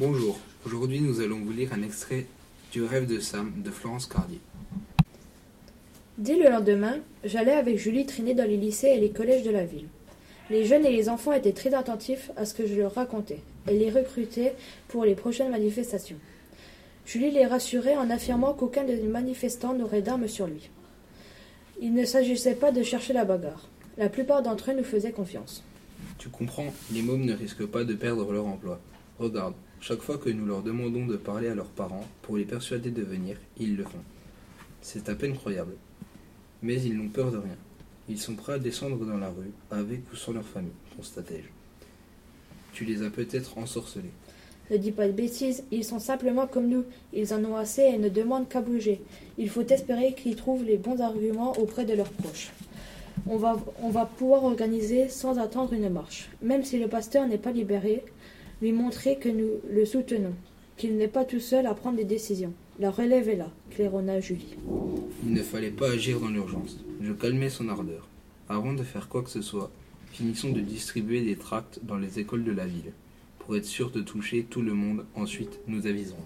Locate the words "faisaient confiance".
24.82-25.62